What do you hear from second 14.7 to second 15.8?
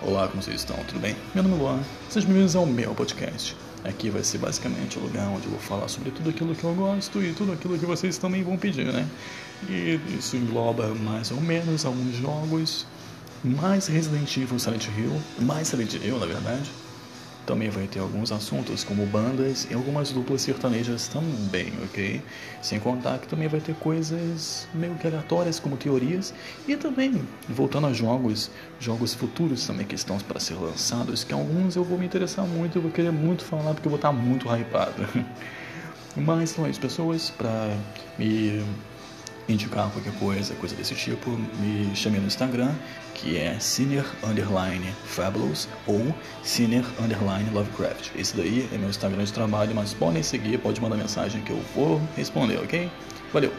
Hill, mais